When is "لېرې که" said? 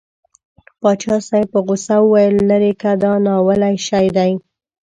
2.49-2.91